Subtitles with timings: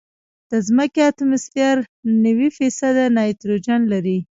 [0.51, 1.75] د ځمکې اتموسفیر
[2.25, 4.17] نوي فیصده نایټروجن لري.